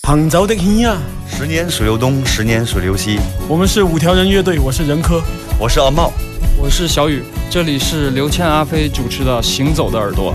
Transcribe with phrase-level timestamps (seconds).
[0.00, 3.20] 杭州的天啊，十年水流东，十年水流西。
[3.46, 5.22] 我们是五条人乐队，我是任科，
[5.60, 6.10] 我是阿茂，
[6.58, 10.34] 我是小雨，这里是刘谦、阿飞主持的《行走的耳朵》。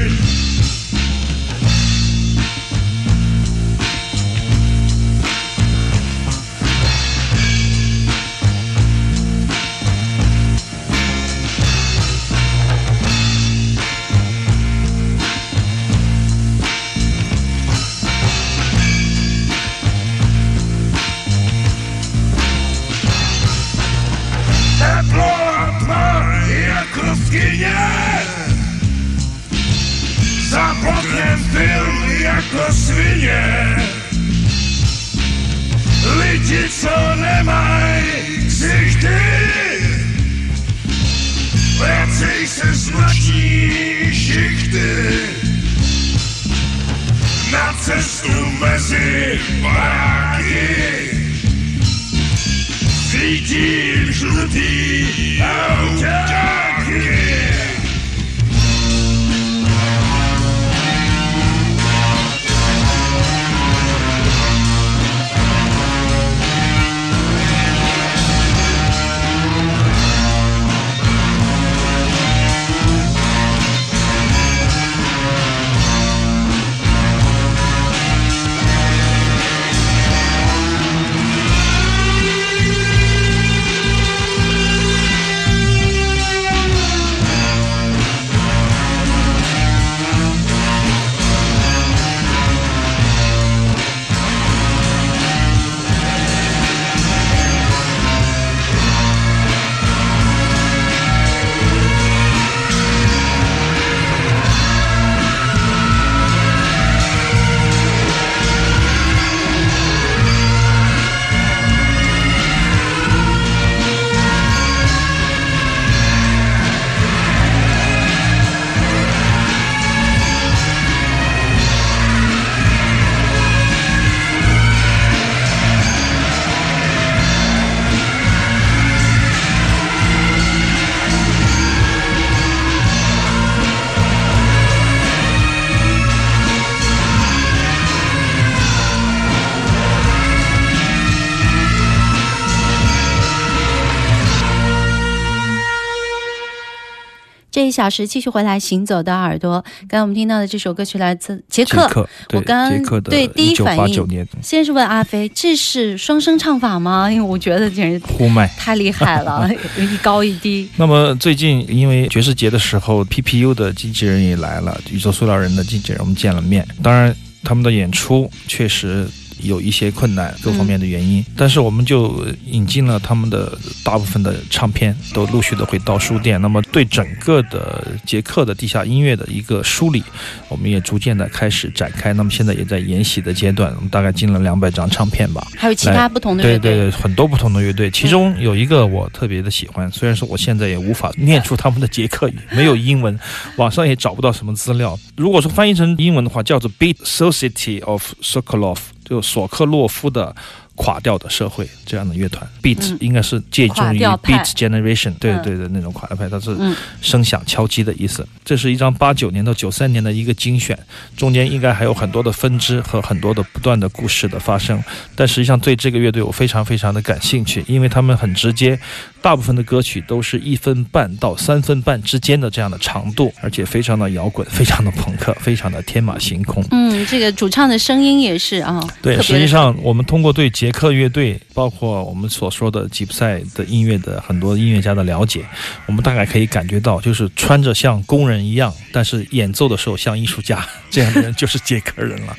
[147.71, 149.63] 一小时继续回来，行走的耳朵。
[149.87, 157.07] 刚刚我们听到的这首歌曲来自杰克，我刚刚对第一反应，先是问阿飞，这是双声唱法吗？
[157.09, 159.49] 因为我觉得简直呼麦太厉害了，
[159.79, 160.69] 一高一低。
[160.75, 166.67] 那么最近因为爵士节的时候，PPU 的经纪人也来了，宇宙塑料人的经纪人，我们见了面。
[166.83, 169.07] 当然，他们的演出确实。
[169.43, 176.41] 有一些困难，各方面的原因，但是我们就引进了他们的大部分的唱片，都陆续的会到书店。
[176.41, 180.03] 那么对整个的捷克的地下音乐的一个梳理，
[180.49, 182.13] 我们也逐渐的开始展开。
[182.13, 185.45] 那么现在也在研习的阶段，我们大概进了两百张唱片吧。
[185.57, 187.89] 还有其他不同的乐队，对对，很多不同的乐队。
[187.91, 193.17] 其中有一个我特别的喜欢，虽然说我现在也无法念出他们的捷克语，没有英文，
[193.57, 194.97] 网上也找不到什么资料。
[195.15, 198.77] 如果说翻译成英文的话，叫做 Beat Society of Sokolov。
[199.11, 200.33] 就索克洛夫的。
[200.75, 206.57] 垮掉的社会这样的乐团，Beat 应该是借助于 Beat Generation，对对的那种垮掉派，它是
[207.01, 208.27] 声响敲击的意思。
[208.43, 210.79] 这是一张八九年到九三年的一个精选，
[211.15, 214.81] 中间应该还有很多的分支和很多的不断的故事的发生。
[215.13, 218.79] 但实际上对这个乐队我非常非常的感兴趣，因为他们很直接，
[219.21, 226.63] 大部分的歌曲都是一分半到三分半之间的这样的长度，而且非常的摇滚，非常的朋克，非常的天马行空。
[226.71, 228.81] 嗯，这个主唱的声音也是啊。
[229.01, 235.45] 对，实际上我们通过对捷克乐队，包括我们所说的吉普赛的音乐的很多音乐家的了解，
[235.85, 242.35] 我们大概可以感觉到，就是穿着像工人一样，但是演奏的时候像艺术家这样的人，就是捷克人了。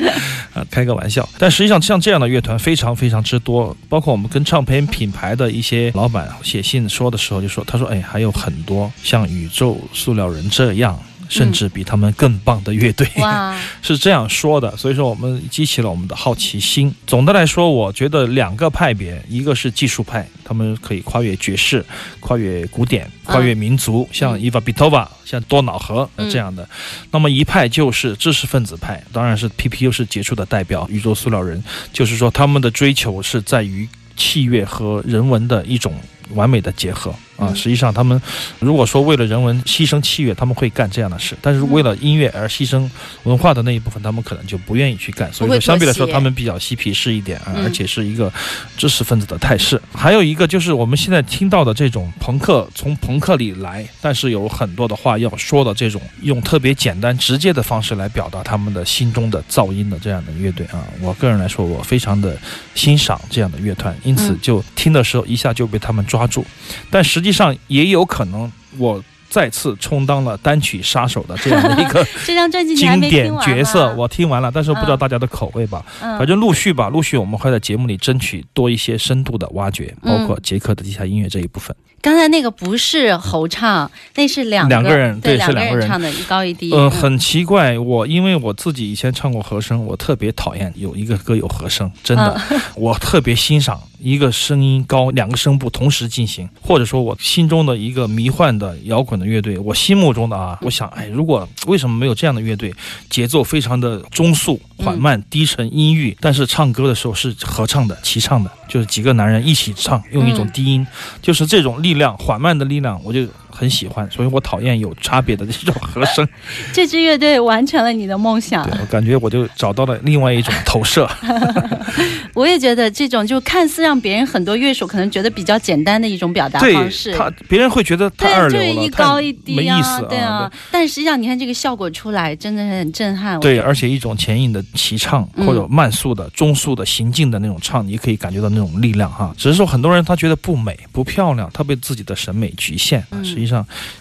[0.54, 1.28] 啊， 开个玩笑。
[1.38, 10.98] 但实际上，像这样的乐团非常非常之多，包括我们跟唱片品牌的一些老板写信说的时候，就说他说，哎，还有很多像宇宙塑料人这样。
[11.28, 13.08] 甚至比他们更棒的乐队，
[13.80, 14.76] 是这样说的。
[14.76, 16.94] 所以说，我们激起了我们的好奇心。
[17.06, 21.82] 总的来说，我觉得两个派别，一个是技术派，他们可以跨越爵士、
[22.20, 26.68] 跨越古典、跨越民族，像伊娃比托瓦、像多瑙河这样的。
[27.10, 30.86] 那么一派就是知识分子派，当然是 PPU 是杰出的代表。
[30.90, 31.64] 宇宙塑料人
[31.94, 35.94] 就是说，他们的追求是在于器乐和人文的一种
[36.30, 37.14] 完美的结合。
[37.38, 38.20] 啊，实际上他们
[38.60, 42.88] 如果说为了人文牺牲器乐，他们会干这样的事；但是为了音乐而牺牲
[43.24, 45.32] 文化的那一部分，他们可能就不愿意去干。
[45.32, 48.32] 所以说，相对来说，他们比较嬉皮士一点啊，而且是一个
[48.76, 49.80] 知识分子的态势。
[49.92, 62.38] 还有一个就是我们现在听到的这种朋克，从朋克里来，但是有很多的话要说的这种，用特别简单直接的方式来表达他们的心中的噪音的这样的乐队啊，我个人来说，我非常的
[62.74, 66.44] 欣赏这样的乐团，因此就听的时候一下就被他们抓住。
[66.90, 72.04] 但实际上也有可能，我再次充当了单曲杀手的这样的一个
[72.76, 73.94] 经典角色。
[73.96, 75.82] 我听完了，但是不知道大家的口味吧。
[75.98, 81.74] 反正陆续吧，陆续我们会在节目里争取多一些深度的挖掘，包括杰克的地下音乐这一部分。
[82.02, 86.72] 刚才那个不是侯唱，那是两两个人，对，是两个人唱的，一高一低。
[86.74, 92.38] 嗯，很奇怪，我因为我自己以前唱过和声，我特别讨厌有一个歌有和声，真的，
[92.74, 102.74] 我特别欣赏一个声音高，两个声部同时进行，或者说我心中的一个迷幻的摇滚的乐队，我心目中的啊，我想，哎，如果为什么没有这样的乐队，
[103.08, 108.50] 节奏非常的中速、缓慢、低沉、阴郁，但是唱歌的时候是合唱的、齐唱的。
[108.72, 110.86] 就是几个男人一起唱，用一种低音，
[111.20, 113.26] 就是这种力量，缓慢的力量，我就。
[113.62, 116.28] 很喜欢，所以我讨厌有差别的这种和声。
[116.74, 121.08] 这支乐队完成了你的梦想，我感觉我就找到了另外一种投射。
[122.34, 130.50] 我也觉得这种就看似让别人很多乐手可能觉得比较简单的一种表达方式，他别人会觉得太二流了，一高一低没意思，对啊。
[130.72, 133.38] 但实际上你看这个效果出来，真的是很震撼。
[133.38, 139.32] 对，而且一种前引的齐唱或者慢速的、中速的行进的那种唱，你可以感觉到那种力量哈。
[139.38, 143.04] 只是说很多人他觉得不美、不漂亮，他被自己的审美局限。
[143.22, 143.51] 实际上，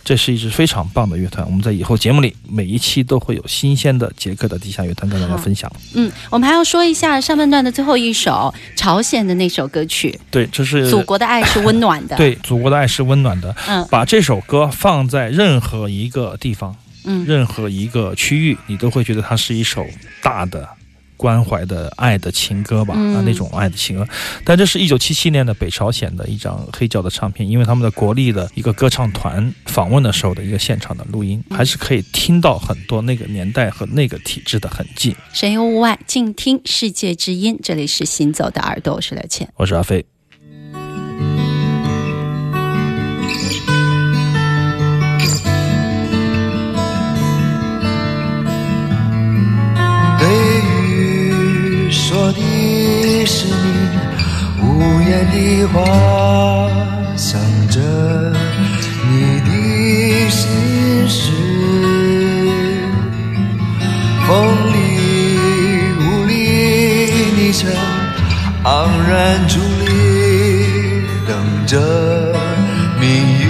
[0.03, 1.45] 这是一支非常棒的乐团。
[1.45, 5.71] 我们在以后节目里每一期都会有新鲜的捷克的地下乐团跟大家分享。
[5.95, 10.19] 嗯，我们还要说一下上半段的最后一首朝鲜的那首歌曲。
[10.29, 12.15] 对，这是祖国的爱是温暖的。
[12.15, 13.55] 对，祖国的爱是温暖的。
[13.67, 16.75] 嗯，把这首歌放在任何一个地方，
[17.05, 19.85] 嗯，任何一个区域，你都会觉得它是一首
[20.21, 20.67] 大的。
[21.21, 24.07] 关怀的爱的情歌吧，啊，那种爱的情歌。
[24.43, 35.15] 但这是一九七七年的北朝鲜的一张黑胶的唱片，因为他们的国立的一个歌唱团访问的时候的一个现场的录音，还是可以听到很多那个年代和那个体制的痕迹。
[35.31, 37.59] 神游物外，静听世界之音。
[37.61, 40.03] 这里是行走的耳朵，我是刘倩，我是阿飞。
[53.25, 53.53] 是你
[54.61, 55.75] 无言的话
[57.15, 57.79] 想着
[59.09, 59.11] 你
[59.41, 59.49] 的
[60.29, 60.49] 心
[61.07, 61.31] 事，
[64.27, 64.29] 风
[64.73, 64.75] 里
[65.99, 66.31] 雾里，
[67.37, 67.69] 你曾
[68.63, 68.69] 昂
[69.07, 69.11] 然
[69.47, 69.89] 伫立，
[71.27, 71.29] 等
[71.67, 71.77] 着
[72.99, 73.05] 命
[73.39, 73.45] 运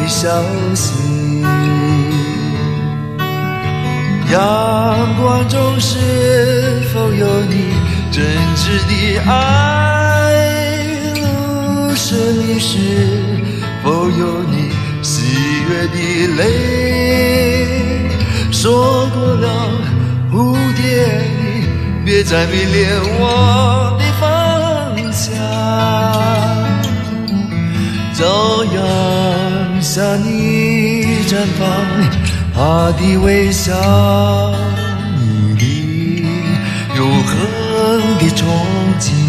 [0.00, 0.42] 的消
[0.74, 0.94] 息。
[4.32, 4.36] 阳
[5.20, 5.98] 光中是
[6.92, 7.54] 否有你
[8.16, 8.24] 真
[8.56, 9.36] 挚的爱？
[11.94, 12.78] 生命是
[13.84, 14.70] 否有你
[15.02, 15.26] 喜
[15.68, 15.96] 悦的
[16.38, 16.40] 泪？
[18.50, 19.46] 说过了，
[20.32, 21.66] 蝴蝶，你
[22.06, 22.88] 别再迷恋
[23.20, 24.24] 我的方
[25.12, 25.36] 向。
[28.14, 31.68] 朝阳下，你绽放
[32.54, 33.74] 他的微笑，
[35.20, 35.62] 你的
[36.96, 37.36] 永恒
[38.30, 38.44] 憧
[38.98, 39.25] 憬。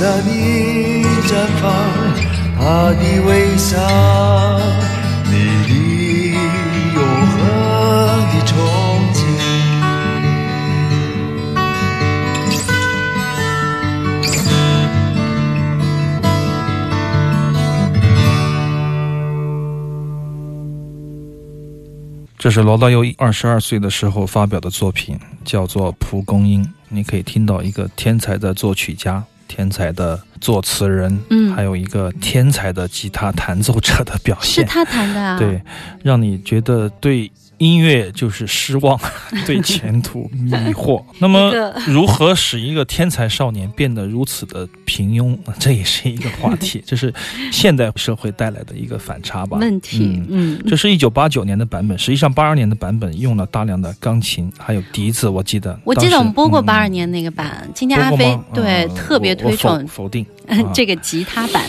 [0.00, 1.66] 阳下你绽放
[2.56, 3.76] 它的微笑。
[5.24, 5.32] 你
[5.66, 5.70] 的
[6.94, 7.36] 永恒
[8.30, 8.48] 的憧
[9.12, 9.18] 憬
[22.38, 26.64] 这是罗大佑二十二岁的时候发表的作品，叫做《蒲公英》。
[26.88, 34.64] 你可以听到一个天才的作曲家、天才的作词人，嗯，还有一个天才的吉他弹奏者的表现。
[34.64, 35.36] 是他弹的啊？
[35.36, 35.60] 对，
[36.04, 37.28] 让你觉得对。
[37.58, 38.98] 音乐就是失望，
[39.46, 41.02] 对前途迷惑。
[41.18, 41.52] 那么，
[41.86, 45.36] 如何使一个天才少年变得如此的平庸？
[45.58, 47.12] 这也是一个话题，这是
[47.52, 49.58] 现代社会带来的一个反差吧？
[49.58, 50.22] 问题。
[50.28, 55.28] 嗯，这是一九八九年的版本，实际上八二年的版本用了大量的钢琴，还有笛子。
[55.28, 57.68] 我记得，我记得我们播过八二年那个版。
[57.74, 60.24] 今天阿飞对特别推崇否定
[60.72, 61.64] 这个吉他版。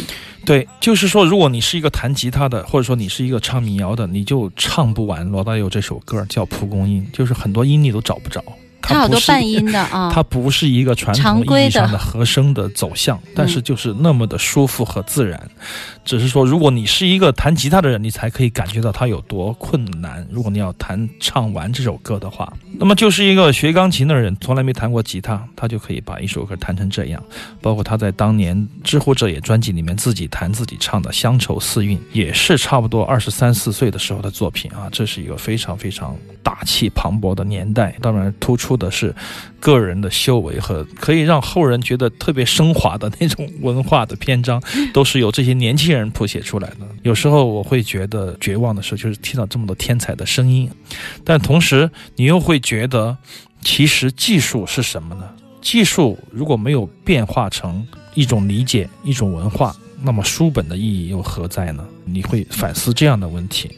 [0.45, 8.43] 对，就是说，如果你是一个弹吉他的，或者说你是一个唱民谣的，你就唱不完罗大佑这首歌，叫《蒲公英》，就是很多音你都找不着。
[8.81, 15.39] 它好多半音的 啊，它不是一个传统意义上的和声的走向，但是就是那么的舒服和自然。
[16.09, 20.27] 只是说，如果你是一个弹吉他的人，你才可以感觉到它有多困难。
[20.31, 27.23] 如果你要弹唱完这首歌的话，那么就是一个学钢琴的人，从来没弹过吉他，他就可以把一首歌弹成这样。
[27.61, 34.89] 包括他在当年《知乎者也》专辑里面自己弹自己唱的《乡愁四韵》，也是差不多二十三四岁的时候的作品啊。
[34.91, 39.13] 这是一个非常非常大气磅礴的年代，当然突出的是
[39.59, 44.59] 个人的修为和可以让后人觉得特别升华的那种文化的篇章，
[44.91, 45.98] 都是由这些年轻人。
[45.99, 50.69] 人谱写出来的，有时候我会觉得绝望的时候，就是听到这么多天才的声音，
[51.23, 53.15] 但同时你又会觉得，
[53.61, 55.29] 其实技术是什么呢？
[55.61, 61.85] 技术如果没有变化成一种理解、一种文化，那么书本的意义又何在呢？
[62.05, 63.69] 你会反思这样的问题。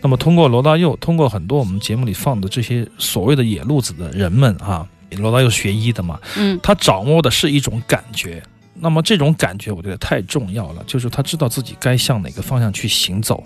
[0.00, 8.42] 那么通过罗大佑，通过很多我们节目里放的这些所谓的野路子的人们啊，罗大佑学医的嘛，嗯，他掌握的是一种感觉。
[8.78, 10.84] 那么这种感觉，我觉得太重要了。
[10.86, 13.42] 就是他知道自己该向哪个方向去行走，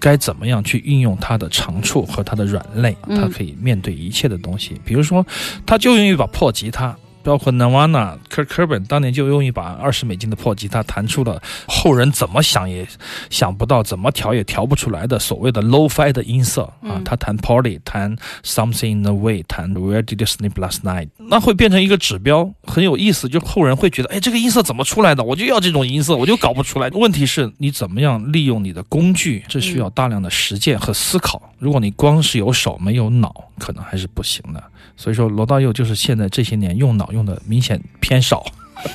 [0.00, 4.80] 该怎么样去运用他的长处和他的软肋，他可以面对一切的东西。
[4.84, 5.24] 比如说，
[5.64, 6.96] 他就用一把破吉他。
[7.22, 12.86] 包括 Nirvana、Kurt Cobain 当年就用一把二十美金的破吉他，弹出了后人怎么想也
[13.30, 17.00] 想不到、怎么调也调不出来的所谓的 low-fi 的音色啊！
[17.04, 23.28] 他弹 Party，弹 Something in the Way，弹 Where Did You Sleep Last Night，那会变成一个指标，很有意思。
[23.28, 25.22] 就后人会觉得，哎，这个音色怎么出来的？
[25.22, 26.88] 我就要这种音色，我就搞不出来。
[26.90, 29.44] 问题是你怎么样利用你的工具？
[29.48, 31.40] 这需要大量的实践和思考。
[31.58, 34.62] 如果你光是有手没有脑，可能还是不行的。
[34.96, 38.44] 所以说，罗大佑就是现在这些年用脑用的明显偏少，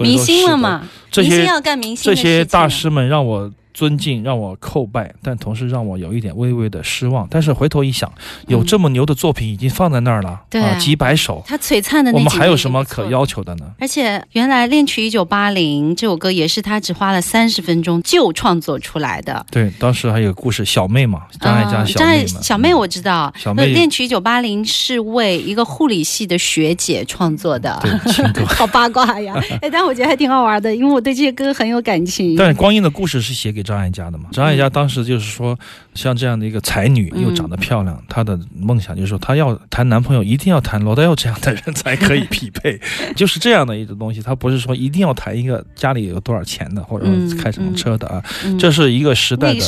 [0.00, 0.88] 明星了嘛？
[1.10, 3.50] 这些要干明星，这些大师们让我。
[3.76, 7.28] 尊敬让我叩拜，但同时让我有一点微微的失望。
[7.30, 8.10] 但是回头一想，
[8.46, 13.66] 有这么牛的作品已经放在那儿了，啊，几百首，他璀璨的那，我们还有什么可要求的呢？
[13.78, 19.44] 而且原来《恋曲一九八零》这首歌也是他只花了三十分钟就创作出来的。
[19.50, 22.26] 对，当时还有故事，小妹嘛，张艾嘉小妹。
[22.26, 27.78] 小妹我知道，小妹《恋曲一九八零》是为一个护理系的学姐创作的，
[28.48, 29.34] 好八卦呀！
[29.60, 32.36] 哎，但我觉得还挺好玩的，因为我对这些歌很有感情。
[32.36, 34.30] 但是《光阴的故事》是写给张艾嘉的嘛？
[34.32, 35.58] 张艾嘉当时就是说，
[35.94, 42.80] 像这样的一个才女，又长得漂亮，她的梦想就是说，她要谈男朋友，一定要谈罗大佑这样的人才可以匹配，
[43.16, 44.22] 就是这样的一种东西。
[44.22, 47.06] 她不是说一定要谈一个家里有多少钱的，或者
[47.36, 48.22] 开什么车的啊。
[48.58, 49.60] 这是一个时代的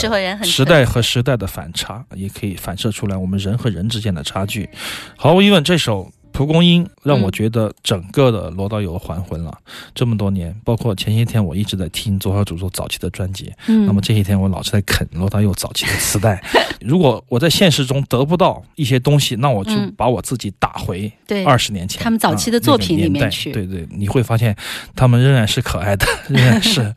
[0.45, 4.69] 时代和时代的反差，也可以反射出来我们人和人之间的差距。
[5.17, 6.11] 毫无疑问，这首。
[6.39, 9.59] 蒲公英让我觉得整个的罗大佑还魂了。
[9.93, 16.41] 这么多年，包括前些天我一直在听左小祖咒早期的专辑，嗯，那么这些天我老是在啃罗大佑早期的磁带。
[16.81, 21.13] 如果我在现实中得不到一些东西，那我就把我自己打回
[21.45, 23.51] 二十年前他们早期的作品里面去。
[23.51, 24.55] 对对，你会发现
[24.95, 26.95] 他们仍然是可爱的， 仍然是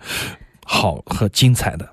[0.64, 1.90] 好和精彩的。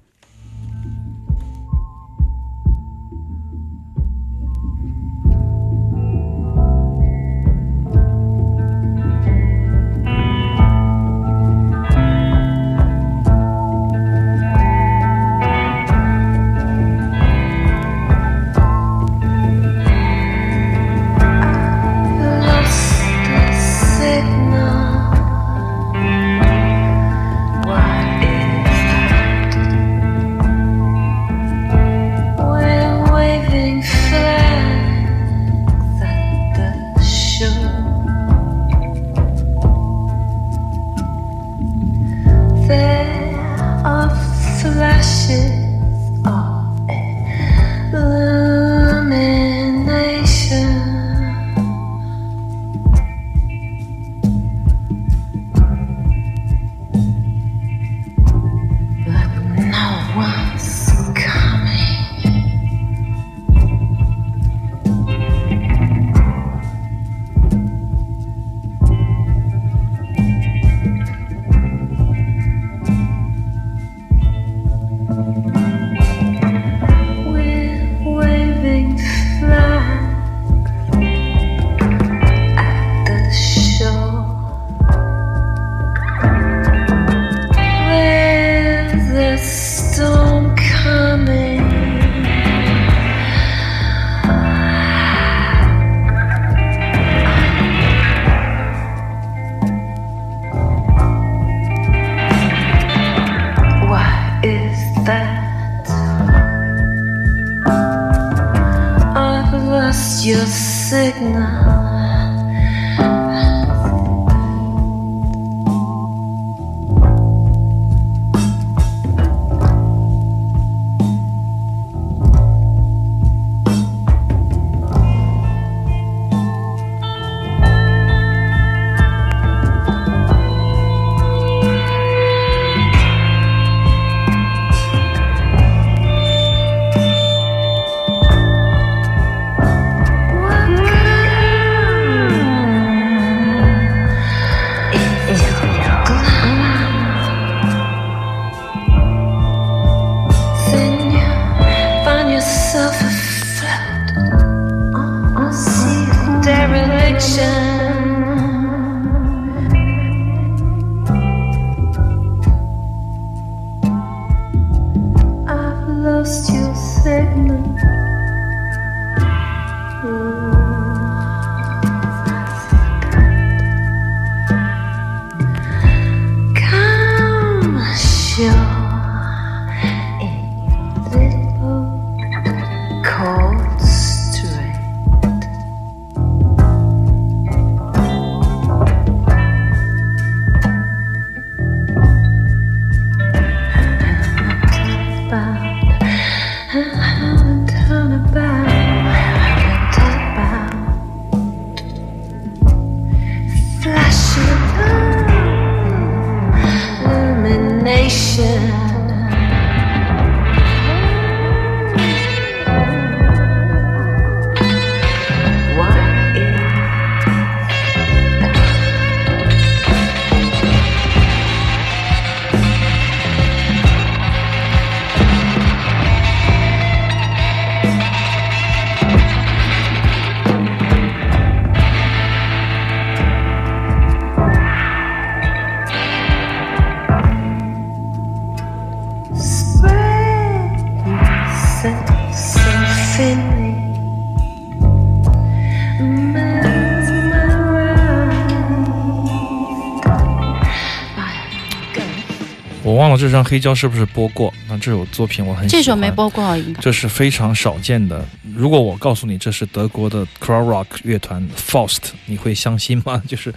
[253.19, 254.53] 这张黑胶是不是播过？
[254.69, 255.83] 那这首作品我很喜欢。
[255.83, 256.81] 这首没播过，应该。
[256.81, 258.25] 这是非常少见的。
[258.55, 263.21] 如果我告诉你这是德国的 c r o w rock 乐团 Faust，你会相信吗？
[263.29, 263.53] 就是，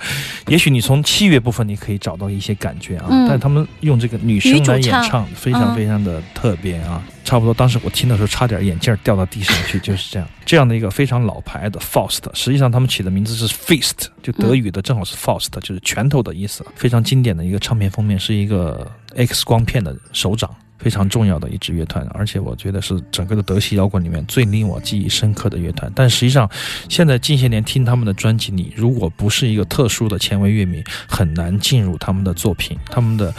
[0.48, 7.02] 也许你从器乐部分你可以找到一些感觉啊，嗯但他们用这个女生来演唱唱，非常嗯非常的特别啊。
[7.32, 10.28] 差不多，当时我听的时候差点眼镜掉到地上去， 就是这样。
[10.46, 16.66] 这样的一个非常老牌的 Faust，实际上他们起的名字是 Fist，就德语的正好是 Faust，就是拳头的意思。
[16.76, 20.54] 非常经典的一个唱片封面是一个 X 光片的手掌。
[20.78, 25.92] 非常重要的一支乐团，而且我觉得是整个的德系摇滚里面最令我记忆深刻的乐团。
[25.94, 26.50] 但实际上，
[26.90, 32.76] 现在近些年听他们的专辑，你如果不是一个特殊的前卫乐迷，很难进入他们的作品。
[32.88, 33.32] 他们的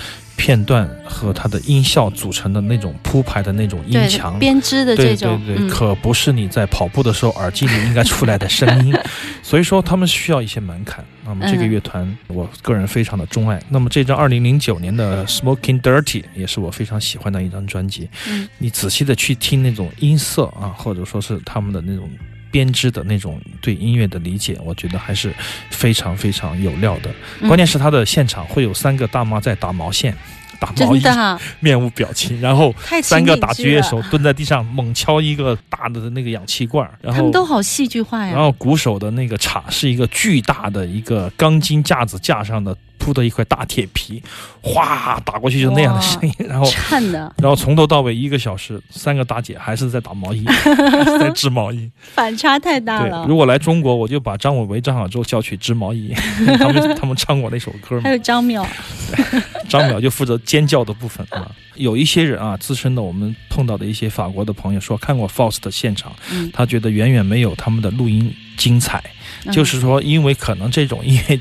[0.42, 8.92] 片段和它的音效组成的那种铺排的那种音对墙，编织的这种，对对，嗯可不是你在跑步的时候耳机里应该出来的声音，
[9.40, 11.04] 所以说他们需要一些门槛。
[11.24, 13.62] 那么这个嗯乐团，我个人非常的钟爱。
[13.68, 16.02] 那么这张二零零九年的《Smoking Dirty》
[16.34, 18.08] 也是我非常喜欢的一张专辑。
[18.28, 22.10] 嗯你仔细的去听那种音色啊，或者说是他们的那种。
[22.52, 25.34] 编织的那种对音乐的理解，我觉得还是
[25.70, 27.10] 非常非常有料的。
[27.40, 30.14] 嗯关键是他的现场会有三个大妈在打毛线，
[30.60, 31.02] 打毛衣
[31.60, 38.32] 面无表情，然后三个打情景剧了击乐手蹲在地上猛敲一个大的那个氧气罐，然后他们都好戏剧化呀。
[38.32, 44.22] 然后鼓手的那个镲是一个巨大的一个钢筋架子架上的铺的一块大铁皮，
[44.60, 51.90] 哗打过去就那样的声音， 然后颤的然后从头到尾一个小时，三个大姐还是在打毛衣，还是在织毛衣。
[52.14, 53.24] 反差太大了，。
[53.24, 56.14] 对如果来中国，我就把张伟为、张小舟叫去织毛衣，
[56.58, 58.12] 他们他们唱过那首歌嘛还。
[58.12, 58.64] 有张淼，
[59.68, 61.50] 张淼就负责尖叫的部分啊。
[61.74, 69.02] 有一些人啊，资深的我们碰到的一些法国的朋友说，看过 Faust 的现场，嗯，他觉得远远没有他们的录音精彩。
[69.04, 71.40] 嗯就是说，因为可能这种音乐，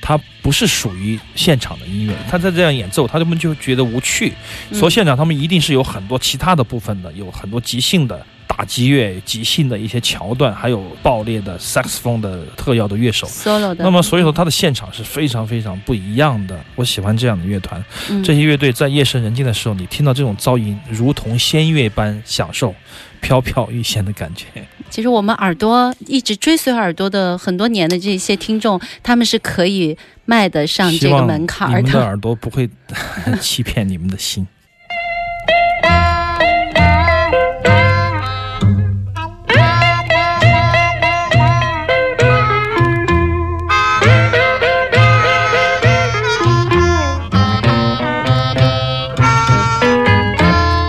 [0.00, 0.16] 它
[0.50, 4.32] 不是属于现场的音乐，他在这样演奏，他们就觉得无趣。
[4.70, 13.28] 嗯所以现场他们一定是有很多其他的部分的，有很多即兴的打击乐、即兴的一些桥段，还有爆裂的萨克斯风的特邀的乐手。
[13.28, 13.84] solo 的。
[13.84, 16.58] 那么，所以说他的现场是非常非常不一样的。
[16.74, 22.74] 我喜欢这样的乐团，嗯这些乐队在夜深人静的时候，你听到这种噪音，如同仙乐般享受
[23.20, 24.46] 飘飘欲仙的感觉。
[24.88, 31.78] 其实我们耳朵一直追随耳朵的很多年的这些听众，他们是可以迈得上这个门槛的。
[31.78, 32.68] 你们的耳朵不会
[33.40, 34.46] 欺骗你们的心。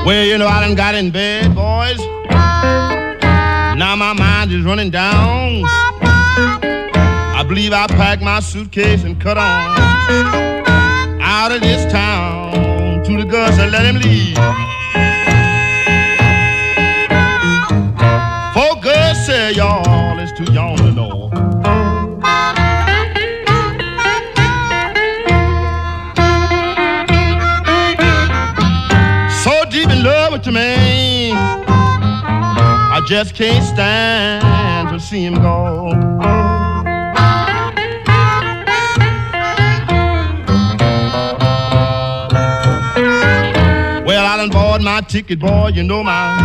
[0.04, 1.41] Well, you know, I done got in bed.
[4.52, 5.64] My is running down.
[5.66, 9.78] I believe I packed my suitcase and cut on
[11.22, 14.36] out of this town to the Gus and let him leave.
[18.54, 21.81] For Gus said, y'all, it's too young to know.
[33.12, 35.90] Just can't stand to see him go.
[44.06, 45.72] Well, I done bought my ticket, boy.
[45.74, 46.38] You know my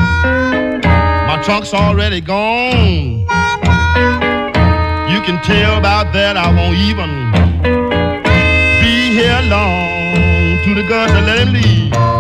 [1.29, 3.21] my trunk's already gone.
[5.13, 6.37] You can tell about that.
[6.37, 7.31] I won't even
[8.83, 10.65] be here long.
[10.65, 12.16] To the guns let him leave.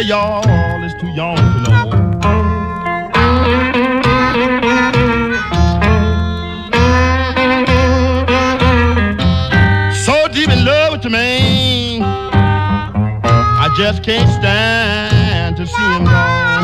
[0.00, 1.90] Say y'all, is too young to know.
[10.04, 16.59] So deep in love with the man, I just can't stand to see him go.